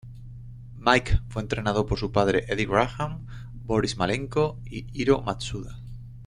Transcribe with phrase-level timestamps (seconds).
[0.79, 5.77] Mike fue entrenado por su padre Eddie Graham, Boris Malenko y Hiro Matsuda.